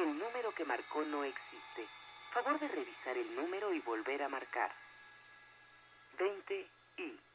El 0.00 0.18
número 0.18 0.50
que 0.52 0.64
marcó 0.64 1.02
no 1.04 1.24
existe. 1.24 1.86
Favor 2.30 2.58
de 2.58 2.68
revisar 2.68 3.18
el 3.18 3.36
número 3.36 3.70
y 3.74 3.80
volver 3.80 4.22
a 4.22 4.30
marcar. 4.30 4.72
20 6.18 6.66
y... 6.96 7.29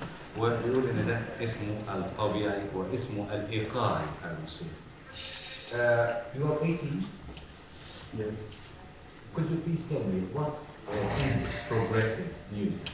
وبيقول 0.38 0.88
ان 0.90 1.06
ده 1.06 1.44
اسمه 1.44 1.74
الطبيعي 1.94 2.62
واسمه 2.74 3.26
الايقاعي 3.34 4.04
الموسيقي. 4.24 4.70
Uh, 5.72 6.14
you 6.34 6.44
are 6.46 6.58
18. 6.60 7.04
Yes. 8.18 8.36
Could 9.34 9.50
you 9.50 9.56
please 9.64 9.82
tell 9.88 10.04
me 10.04 10.20
what 10.32 10.52
uh, 10.88 11.28
is 11.30 11.42
progressive 11.68 12.32
music? 12.52 12.88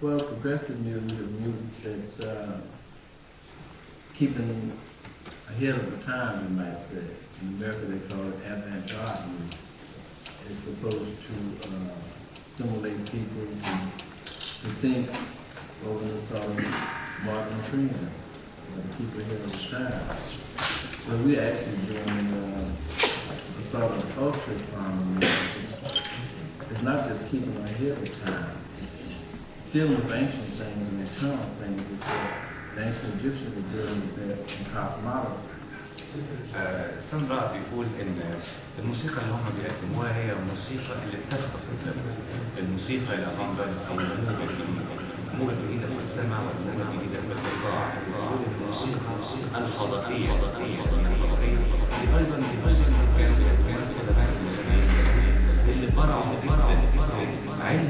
Well, 0.00 0.20
progressive 0.20 0.78
music 0.80 1.18
is 1.18 1.30
music 1.42 1.68
that's 1.82 2.20
uh, 2.20 2.60
keeping 4.14 4.72
ahead 5.48 5.74
of 5.80 5.90
the 5.90 6.00
time, 6.06 6.44
you 6.44 6.50
might 6.62 6.78
say. 6.78 7.02
In 7.42 7.48
America, 7.56 7.84
they 7.86 7.98
call 8.08 8.22
it 8.28 8.36
avant-garde 8.46 9.20
music. 9.32 9.58
It's 10.50 10.62
supposed 10.62 11.16
to 11.28 11.34
uh, 11.68 11.94
stimulate 12.54 13.00
people 13.10 13.44
to, 13.64 13.72
to 14.62 14.68
think 14.82 15.10
over 15.86 16.04
the 16.04 16.20
sort 16.20 16.42
of 16.42 16.56
modern 17.24 17.62
trend, 17.68 17.90
uh, 17.94 18.76
to 18.76 18.88
keep 18.96 19.10
ahead 19.16 19.40
of 19.40 19.52
the 19.52 19.58
time. 19.68 20.00
But 21.08 21.18
we're 21.20 21.42
actually 21.42 21.76
doing 21.86 22.26
uh, 22.32 23.60
a 23.60 23.62
sort 23.62 23.84
of 23.92 24.14
culture 24.14 24.58
from 24.72 25.18
music. 25.18 25.38
It's 26.70 26.82
not 26.82 27.06
just 27.08 27.30
keeping 27.30 27.56
ahead 27.56 27.98
of 27.98 28.24
time. 28.24 28.56
It's, 28.82 29.00
it's 29.08 29.24
dealing 29.72 29.96
with 29.96 30.12
ancient 30.12 30.44
things 30.60 30.88
and 30.88 31.06
eternal 31.08 31.46
things 31.60 31.80
which 31.90 32.06
uh, 32.08 32.14
the 32.74 32.86
ancient 32.88 33.14
Egyptians 33.20 33.54
were 33.54 33.68
dealing 33.76 34.00
with 34.00 34.16
that 34.16 34.38
in 34.58 34.64
cosmology. 34.74 35.38
آه، 36.56 36.98
ساندرا 36.98 37.52
بيقول 37.52 37.86
ان 38.00 38.38
الموسيقى 38.78 39.22
اللي 39.22 39.32
هم 39.32 39.44
بيقدموها 39.58 40.16
هي 40.16 40.32
الموسيقى 40.32 40.94
اللي 41.04 41.18
بتسبق 41.26 41.60
الزمن 41.72 42.16
الموسيقى 42.58 43.14
اللي 43.14 43.26
ساندرا 43.30 43.66
محمولة 45.33 45.57
إذا 45.69 45.87
والسماء 45.95 46.41
والسماء 46.45 46.87
إذا 47.01 47.19
والقاع 47.29 47.93
الموسيقى 48.61 49.11
الفضائية 49.57 50.31
أيضا 52.17 52.37
لأجل 52.37 52.83
المركز 52.87 53.29
برعوا 55.97 56.23
علم 57.61 57.89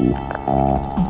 tempo. 0.00 0.18
Ah. 0.46 1.09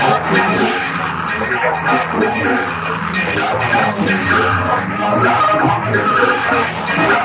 I'm 0.00 0.30
not 6.98 7.17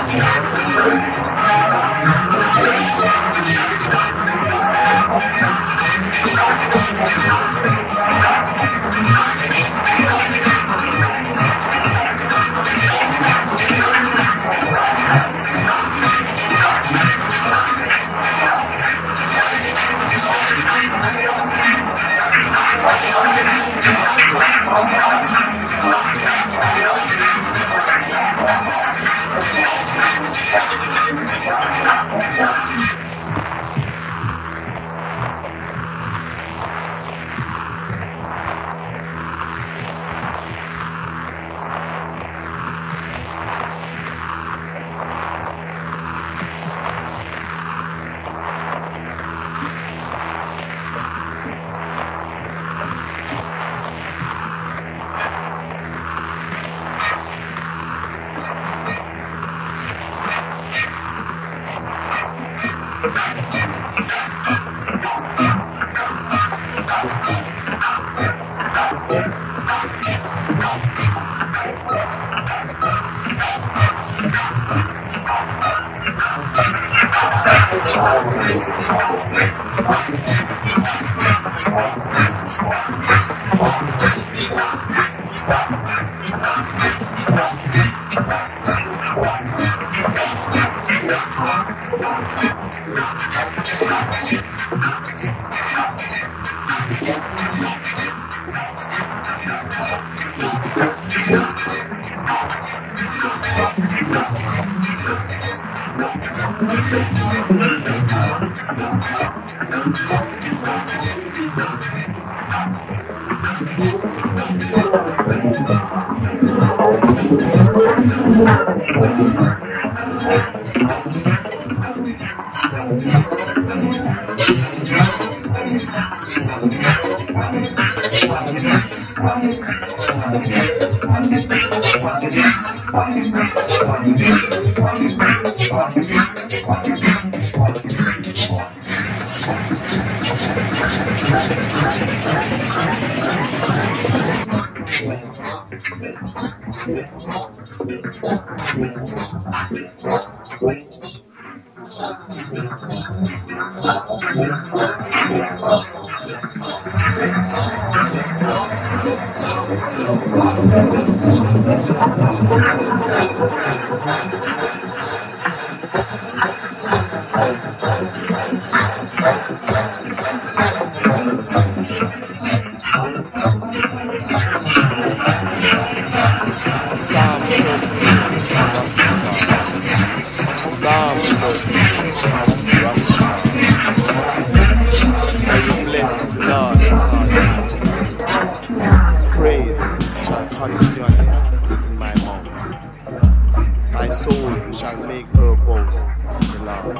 In 190.71 191.97
my 191.97 192.15
mouth. 192.15 193.91
My 193.91 194.07
soul 194.07 194.71
shall 194.71 194.95
make 195.05 195.25
her 195.35 195.55
boast 195.57 196.05
in 196.05 196.51
the 196.51 196.59
Lord. 196.63 196.95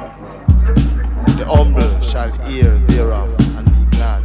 The 1.38 1.46
humble 1.46 2.00
shall 2.00 2.30
hear 2.46 2.76
thereof 2.80 3.30
and 3.56 3.66
be 3.66 3.96
glad. 3.96 4.22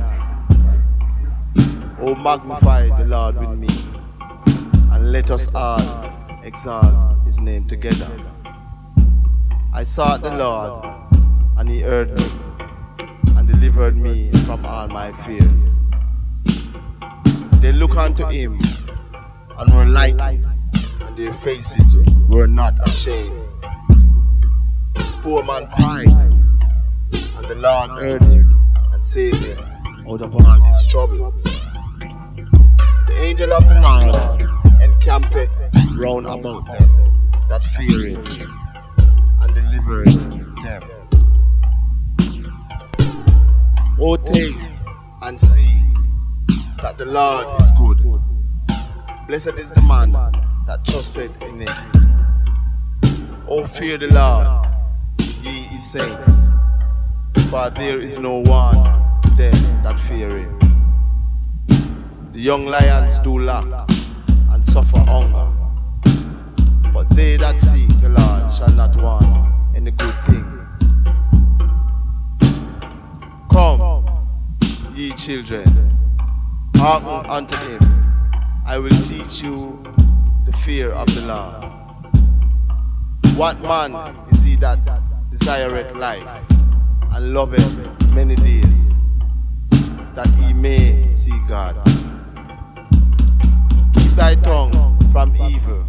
O 2.02 2.16
magnify 2.16 2.90
the 2.98 3.06
Lord 3.06 3.38
with 3.38 3.58
me 3.58 3.70
and 4.92 5.14
let 5.14 5.32
us 5.32 5.48
all 5.56 6.12
exalt 6.44 7.24
his 7.24 7.40
name 7.40 7.66
together. 7.66 8.10
I 9.74 9.84
sought 9.84 10.22
the 10.22 10.36
Lord, 10.36 10.86
and 11.58 11.70
he 11.70 11.80
heard 11.80 12.14
me 12.18 12.26
and 13.38 13.48
delivered 13.48 13.96
me 13.96 14.32
from 14.46 14.66
all 14.66 14.90
my 14.90 15.14
fears. 15.24 15.82
They 17.62 17.72
look 17.72 17.96
unto 17.96 18.26
him 18.26 18.60
and 19.60 19.74
were 19.74 19.86
lightened, 19.86 20.45
and 21.01 21.18
their 21.18 21.34
faces 21.34 21.95
were 22.30 22.47
not 22.47 22.74
ashamed. 22.88 23.36
This 24.95 25.16
poor 25.16 25.43
man 25.43 25.68
cried, 25.76 26.07
and 26.07 27.47
the 27.47 27.55
Lord 27.55 27.89
heard 27.91 28.22
him 28.24 28.55
and 28.93 29.03
saved 29.03 29.43
him 29.43 29.60
out 30.07 30.22
of 30.22 30.34
all 30.34 30.62
his 30.64 30.88
troubles. 30.88 31.43
The 33.07 33.16
angel 33.22 33.51
of 33.53 33.68
the 33.68 33.80
Lord 33.82 34.82
encampeth 34.82 35.49
round 35.95 36.26
about 36.26 36.66
them 36.66 36.89
that 37.49 37.62
fear 37.62 38.16
him 38.16 38.51
and 39.41 39.53
delivereth 39.53 40.24
them. 40.64 40.84
O 43.99 44.16
taste 44.16 44.74
and 45.22 45.39
see 45.39 45.82
that 46.82 46.97
the 46.97 47.05
Lord 47.05 47.60
is 47.60 47.72
good. 47.74 47.99
Blessed 49.30 49.60
is 49.60 49.72
the 49.72 49.82
man 49.84 50.12
that 50.66 50.84
trusted 50.84 51.30
in 51.44 51.60
him. 51.60 53.46
Oh, 53.48 53.64
fear 53.64 53.96
the 53.96 54.08
Lord, 54.08 54.66
ye 55.44 55.52
his 55.70 55.92
saints, 55.92 56.56
for 57.48 57.70
there 57.70 58.00
is 58.00 58.18
no 58.18 58.40
one 58.40 59.22
to 59.22 59.30
them 59.38 59.54
that 59.84 60.00
fear 60.00 60.36
him. 60.36 60.58
The 62.34 62.40
young 62.40 62.66
lions 62.66 63.20
do 63.20 63.38
lack 63.38 63.68
and 64.50 64.66
suffer 64.66 64.98
hunger, 64.98 65.54
but 66.92 67.08
they 67.12 67.38
that 67.38 67.60
seek 67.60 68.02
the 68.02 68.10
Lord 68.10 68.52
shall 68.52 68.72
not 68.72 68.96
want 68.96 69.28
any 69.76 69.92
good 69.92 70.16
thing. 70.24 70.66
Come, 73.52 74.08
ye 74.96 75.12
children, 75.12 75.96
hearken 76.78 77.30
unto 77.30 77.56
him. 77.58 77.99
I 78.70 78.78
will 78.78 78.91
teach 79.01 79.41
you 79.41 79.82
the 80.45 80.51
fear 80.51 80.91
of 80.91 81.07
the 81.15 81.22
Lord. 81.26 81.65
What 83.36 83.59
man 83.63 83.95
is 84.32 84.43
he 84.43 84.57
that 84.57 84.78
desireth 85.32 85.95
life 85.95 86.30
and 87.11 87.34
loveth 87.34 87.78
many 88.13 88.36
days, 88.36 88.99
that 90.13 90.28
he 90.38 90.53
may 90.53 91.11
see 91.11 91.36
God? 91.47 91.78
Keep 93.95 94.11
thy 94.11 94.36
tongue 94.36 94.99
from 95.11 95.36
evil 95.49 95.84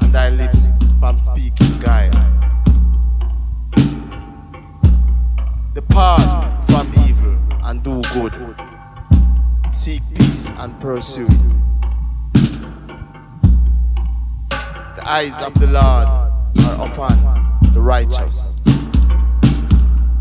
and 0.00 0.12
thy 0.12 0.30
lips 0.30 0.70
from 0.98 1.16
speaking 1.16 1.78
guile. 1.78 2.10
Depart 5.74 6.68
from 6.68 6.90
evil 7.06 7.38
and 7.62 7.84
do 7.84 8.02
good. 8.12 8.34
Seek 9.70 10.02
peace 10.12 10.50
and 10.58 10.78
pursue 10.80 11.28
it. 11.28 11.60
Eyes 15.10 15.42
of 15.42 15.52
the 15.54 15.66
Lord 15.66 16.06
are 16.06 16.86
upon 16.88 17.18
the 17.74 17.80
righteous, 17.80 18.62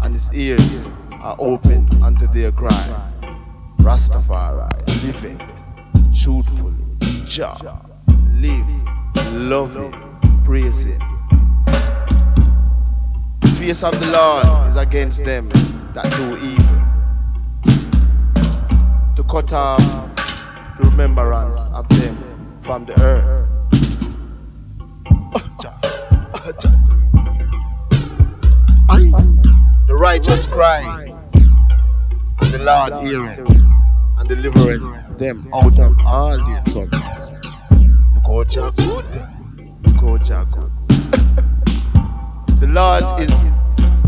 and 0.01 0.15
his 0.15 0.33
ears 0.33 0.91
are 1.11 1.35
open 1.37 1.87
unto 2.01 2.25
their 2.25 2.51
cry. 2.51 3.11
Rastafari, 3.81 4.73
live 5.05 5.23
it 5.25 5.63
truthfully. 6.19 6.73
Jah, 7.27 7.85
live, 8.33 8.67
love 9.33 9.75
him, 9.75 9.91
praise 10.43 10.87
it. 10.87 10.99
The 13.41 13.47
face 13.59 13.83
of 13.83 13.99
the 13.99 14.07
Lord 14.07 14.67
is 14.67 14.75
against 14.75 15.23
them 15.23 15.49
that 15.93 16.11
do 16.17 16.35
evil, 16.51 16.81
to 19.15 19.23
cut 19.29 19.53
off 19.53 19.85
the 20.79 20.85
remembrance 20.89 21.67
of 21.75 21.87
them 21.89 22.17
from 22.61 22.85
the 22.85 22.99
earth. 23.03 23.58
Righteous 30.13 30.47
cry, 30.47 30.81
and 31.35 32.49
the 32.51 32.63
Lord 32.63 32.93
heareth 33.03 33.47
and 34.17 34.27
delivereth 34.27 35.19
them 35.19 35.47
out 35.53 35.77
of 35.77 35.93
all 36.03 36.35
their 36.47 36.63
troubles. 36.63 37.37
Look 38.15 38.47
good. 38.49 39.13
Look 39.85 39.99
good. 39.99 40.23
the 42.59 42.69
Lord 42.69 43.03
is 43.19 43.43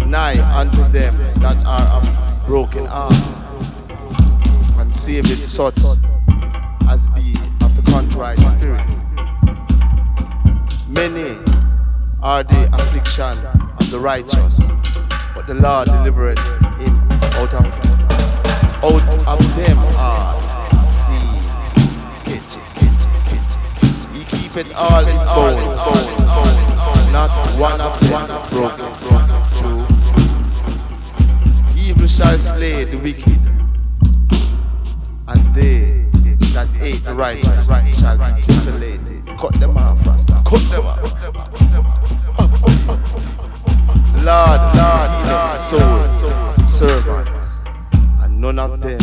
nigh 0.07 0.41
unto 0.59 0.81
them 0.89 1.15
that 1.39 1.57
are 1.67 1.87
of 1.97 2.47
broken 2.47 2.85
heart, 2.87 3.13
and 4.79 4.95
saveth 4.95 5.43
such 5.43 5.77
as 6.89 7.05
be 7.09 7.35
of 7.63 7.75
the 7.75 7.83
contrite 7.91 8.39
spirit. 8.39 8.91
Many 10.89 11.37
are 12.23 12.41
the 12.43 12.69
affliction 12.73 13.37
of 13.79 13.91
the 13.91 13.99
righteous, 13.99 14.71
but 15.41 15.55
the 15.55 15.61
Lord 15.61 15.87
delivered 15.87 16.39
him 16.79 16.95
out 17.33 17.53
of 17.53 17.65
out 18.83 19.39
of 19.39 19.55
them 19.55 19.77
all. 19.97 20.39
It. 22.27 22.59
He 24.13 24.23
keepeth 24.25 24.71
all 24.75 25.03
his 25.03 25.25
bones, 25.25 25.77
not 27.11 27.29
one 27.57 27.81
of 27.81 27.99
them 28.01 28.29
is 28.29 28.43
broken. 28.45 28.85
True. 29.57 29.85
Evil 31.75 32.07
shall 32.07 32.37
slay 32.37 32.83
the 32.83 32.97
wicked, 32.97 33.41
and 35.27 35.55
they 35.55 36.05
that 36.53 36.67
hate 36.77 37.03
the 37.03 37.13
righteous 37.15 37.99
shall 37.99 38.17
be 38.17 38.41
desolated. 38.43 39.25
Cut 39.39 39.59
them 39.59 39.77
off, 39.77 40.05
Rasta. 40.05 40.41
Cut 40.45 40.61
them 40.69 40.85
off. 40.85 42.70
Lord, 44.23 44.61
Lord, 44.75 45.09
of 45.81 46.55
his 46.55 46.77
servants, 46.77 47.63
and 48.21 48.39
none 48.39 48.59
of 48.59 48.79
them 48.79 48.99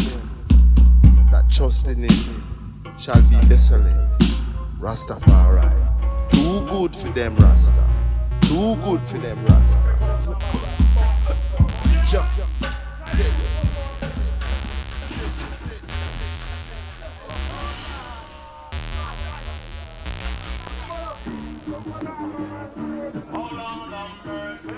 that 1.33 1.51
trust 1.51 1.89
in 1.89 2.05
him 2.05 2.45
shall 2.97 3.21
be 3.23 3.37
desolate. 3.49 4.17
Rastafari. 4.79 5.73
Too 6.31 6.61
good 6.69 6.95
for 6.95 7.09
them, 7.09 7.35
Rasta. 7.37 7.85
Too 8.43 8.77
good 8.77 9.01
for 9.03 9.19
them, 9.19 9.45
Rasta. 9.47 9.97
You. 12.13 12.21
Hold 23.33 23.53
on, 23.53 24.78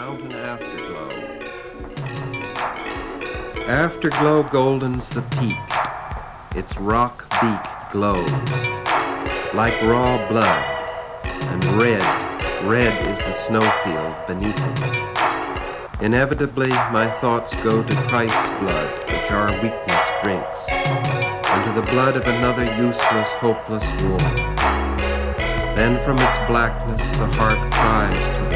Mountain 0.00 0.32
Afterglow. 0.32 1.10
Afterglow 3.66 4.42
goldens 4.44 5.10
the 5.10 5.20
peak. 5.36 5.58
Its 6.56 6.78
rock 6.78 7.28
beak 7.42 7.92
glows 7.92 8.30
like 9.52 9.78
raw 9.82 10.16
blood, 10.26 10.64
and 11.24 11.64
red, 11.78 12.02
red 12.66 13.12
is 13.12 13.18
the 13.18 13.32
snowfield 13.34 14.14
beneath 14.26 14.58
it. 14.58 16.02
Inevitably, 16.02 16.70
my 16.70 17.10
thoughts 17.20 17.54
go 17.56 17.82
to 17.82 18.08
Christ's 18.08 18.48
blood, 18.58 19.04
which 19.04 19.30
our 19.30 19.52
weakness 19.62 20.06
drinks, 20.22 20.60
and 20.70 21.62
to 21.66 21.78
the 21.78 21.86
blood 21.90 22.16
of 22.16 22.26
another 22.26 22.64
useless, 22.64 23.34
hopeless 23.34 23.84
war. 24.02 24.18
Then 25.76 26.02
from 26.06 26.16
its 26.16 26.38
blackness 26.48 27.04
the 27.18 27.26
heart 27.36 27.70
cries 27.70 28.26
to. 28.38 28.49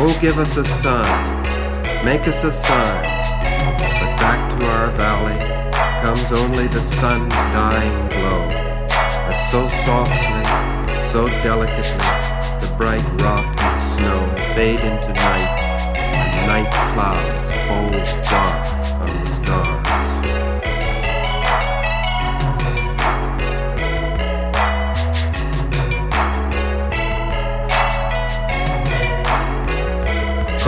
Oh, 0.00 0.16
give 0.20 0.38
us 0.38 0.56
a 0.56 0.64
sign, 0.64 2.04
make 2.04 2.28
us 2.28 2.44
a 2.44 2.52
sign. 2.52 3.02
But 3.78 4.16
back 4.16 4.56
to 4.56 4.64
our 4.64 4.90
valley 4.92 5.36
comes 6.00 6.30
only 6.40 6.68
the 6.68 6.80
sun's 6.80 7.32
dying 7.32 8.08
glow, 8.08 8.44
as 9.28 9.50
so 9.50 9.66
softly, 9.66 10.44
so 11.10 11.26
delicately, 11.42 11.98
the 12.60 12.72
bright 12.78 13.02
rock 13.20 13.44
and 13.60 13.80
snow 13.80 14.54
fade 14.54 14.78
into 14.78 15.12
night, 15.14 15.96
and 15.96 16.46
night 16.46 16.70
clouds 16.94 17.48
fold 17.66 18.22
dark 18.30 18.77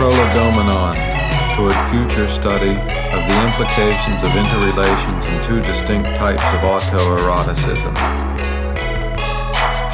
Prolegomenon 0.01 0.97
toward 1.55 1.77
future 1.93 2.27
study 2.33 2.73
of 2.73 3.21
the 3.29 3.37
implications 3.45 4.17
of 4.25 4.33
interrelations 4.35 5.25
in 5.25 5.45
two 5.45 5.61
distinct 5.61 6.09
types 6.17 6.41
of 6.41 6.61
autoeroticism. 6.65 7.93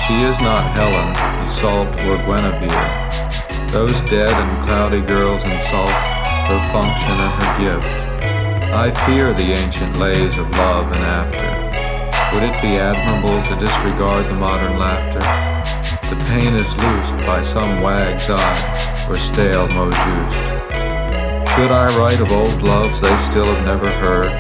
She 0.08 0.24
is 0.24 0.40
not 0.40 0.64
Helen, 0.78 1.12
Iseult, 1.44 1.92
or 2.08 2.16
Guinevere. 2.24 3.70
Those 3.74 4.00
dead 4.10 4.32
and 4.32 4.64
cloudy 4.64 5.02
girls 5.02 5.44
insult 5.44 5.92
her 5.92 6.72
function 6.72 7.12
and 7.12 7.44
her 7.44 7.52
gift. 7.60 8.72
I 8.72 8.92
fear 9.06 9.34
the 9.34 9.52
ancient 9.52 9.98
lays 9.98 10.38
of 10.38 10.50
love 10.52 10.90
and 10.94 11.04
after. 11.04 12.34
Would 12.34 12.44
it 12.44 12.62
be 12.62 12.78
admirable 12.78 13.44
to 13.44 13.60
disregard 13.60 14.28
the 14.28 14.36
modern 14.36 14.80
laughter? 14.80 15.47
The 16.10 16.16
pain 16.28 16.56
is 16.56 16.70
loosed 16.80 17.16
by 17.26 17.44
some 17.44 17.82
wag's 17.82 18.30
eye 18.30 19.08
or 19.10 19.18
stale 19.18 19.68
mot 19.70 19.92
juste. 19.92 20.40
Should 21.56 21.72
I 21.72 21.88
write 21.98 22.20
of 22.20 22.32
old 22.32 22.62
loves 22.64 23.00
they 23.02 23.16
still 23.30 23.54
have 23.54 23.66
never 23.66 23.90
heard, 23.90 24.32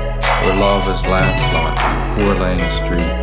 where 0.44 0.56
love 0.56 0.84
is 0.84 1.02
Lancelot 1.04 1.78
in 1.80 1.98
four-lane 2.16 2.68
street? 2.80 3.14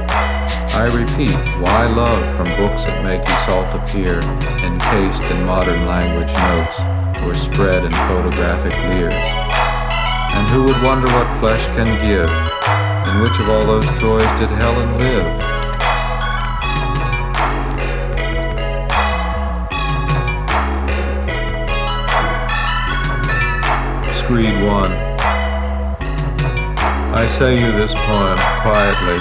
I 0.76 0.86
repeat, 0.92 1.36
why 1.60 1.86
love 1.86 2.24
from 2.36 2.48
books 2.56 2.84
that 2.84 3.04
make 3.04 3.22
Iseult 3.22 3.72
appear, 3.80 4.20
encased 4.64 5.22
in 5.30 5.44
modern 5.44 5.86
language 5.86 6.32
notes, 6.34 6.76
or 7.24 7.34
spread 7.34 7.84
in 7.84 7.92
photographic 7.92 8.74
leers? 8.90 9.14
And 10.34 10.48
who 10.50 10.64
would 10.64 10.82
wonder 10.82 11.06
what 11.12 11.40
flesh 11.40 11.64
can 11.76 11.90
give? 12.04 12.30
and 13.14 13.22
which 13.22 13.38
of 13.38 13.48
all 13.50 13.66
those 13.66 13.84
Troys 14.00 14.24
did 14.40 14.48
Helen 14.48 14.98
live? 14.98 15.63
Screed 24.34 24.64
1 24.64 24.92
I 27.14 27.28
say 27.38 27.54
you 27.54 27.70
this 27.70 27.94
poem 27.94 28.36
quietly, 28.66 29.18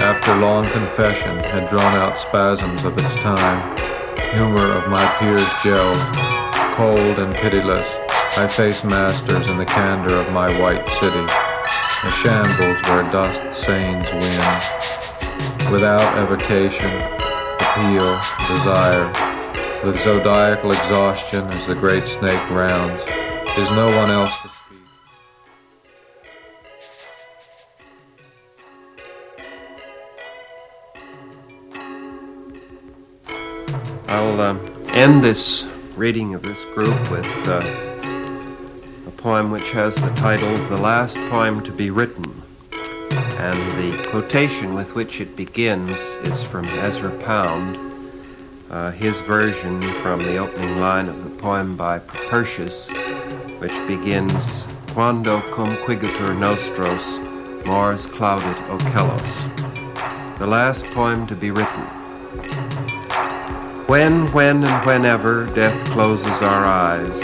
after 0.00 0.34
long 0.36 0.70
confession 0.70 1.36
had 1.36 1.68
drawn 1.68 1.94
out 1.94 2.18
spasms 2.18 2.82
of 2.82 2.96
its 2.96 3.14
time, 3.16 3.60
humor 4.32 4.64
of 4.72 4.88
my 4.88 5.04
peers 5.18 5.44
gelled, 5.60 6.00
cold 6.76 7.18
and 7.18 7.34
pitiless, 7.34 7.86
I 8.38 8.48
face 8.48 8.82
masters 8.84 9.50
in 9.50 9.58
the 9.58 9.66
candor 9.66 10.16
of 10.16 10.32
my 10.32 10.48
white 10.58 10.88
city, 10.98 11.26
a 12.08 12.10
shambles 12.22 12.80
where 12.88 13.02
dust 13.12 13.60
stains 13.60 14.08
win, 14.12 15.70
without 15.70 16.16
evocation, 16.16 16.90
appeal, 17.60 18.18
desire, 18.48 19.12
with 19.84 20.00
zodiacal 20.00 20.70
exhaustion 20.70 21.50
as 21.50 21.66
the 21.66 21.74
great 21.74 22.06
snake 22.06 22.48
rounds, 22.48 23.04
is 23.56 23.70
no 23.70 23.86
one 23.96 24.10
else 24.10 24.40
to 24.40 24.48
speak. 24.48 24.78
I'll 34.08 34.40
uh, 34.40 34.54
end 34.88 35.22
this 35.22 35.64
reading 35.94 36.34
of 36.34 36.42
this 36.42 36.64
group 36.74 37.10
with 37.12 37.24
uh, 37.46 37.60
a 39.06 39.10
poem 39.12 39.52
which 39.52 39.70
has 39.70 39.94
the 39.94 40.10
title 40.16 40.56
The 40.66 40.76
Last 40.76 41.14
Poem 41.30 41.62
to 41.62 41.70
Be 41.70 41.90
Written. 41.90 42.42
And 42.72 43.78
the 43.78 44.02
quotation 44.10 44.74
with 44.74 44.96
which 44.96 45.20
it 45.20 45.36
begins 45.36 45.96
is 46.24 46.42
from 46.42 46.64
Ezra 46.64 47.16
Pound, 47.20 47.78
uh, 48.68 48.90
his 48.90 49.20
version 49.20 49.94
from 50.02 50.24
the 50.24 50.38
opening 50.38 50.80
line 50.80 51.08
of 51.08 51.22
the 51.22 51.30
poem 51.30 51.76
by 51.76 52.00
Propertius, 52.00 52.88
which 53.64 53.86
begins 53.86 54.66
Quando 54.88 55.40
cum 55.54 55.74
quigitur 55.84 56.36
nostros 56.36 57.04
mors 57.64 58.04
claudit 58.04 58.58
ocellos. 58.68 59.32
The 60.38 60.46
last 60.46 60.84
poem 60.92 61.26
to 61.28 61.34
be 61.34 61.50
written. 61.50 61.84
When, 63.86 64.30
when, 64.34 64.64
and 64.64 64.86
whenever 64.86 65.46
death 65.54 65.82
closes 65.92 66.42
our 66.42 66.62
eyes, 66.62 67.16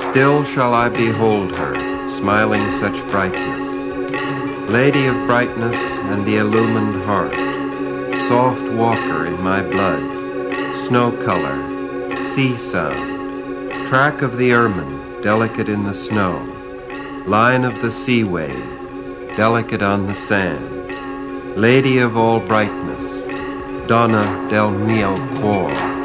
still 0.00 0.42
shall 0.42 0.74
I 0.74 0.88
behold 0.88 1.54
her, 1.54 1.74
smiling 2.10 2.72
such 2.72 2.98
brightness. 3.12 3.64
Lady 4.68 5.06
of 5.06 5.14
brightness 5.28 5.80
and 6.10 6.26
the 6.26 6.38
illumined 6.38 7.04
heart, 7.04 7.36
soft 8.26 8.68
walker 8.72 9.26
in 9.26 9.40
my 9.40 9.62
blood, 9.62 10.02
snow 10.88 11.12
color, 11.24 11.56
sea 12.20 12.56
sound, 12.56 13.86
track 13.86 14.22
of 14.22 14.38
the 14.38 14.52
ermine, 14.52 14.97
delicate 15.22 15.68
in 15.68 15.82
the 15.84 15.92
snow, 15.92 16.38
line 17.26 17.64
of 17.64 17.82
the 17.82 17.90
sea 17.90 18.22
wave, 18.22 18.64
delicate 19.36 19.82
on 19.82 20.06
the 20.06 20.14
sand, 20.14 21.56
lady 21.56 21.98
of 21.98 22.16
all 22.16 22.38
brightness, 22.38 23.02
donna 23.88 24.22
del 24.48 24.70
mio 24.70 25.16
cuore. 25.40 25.97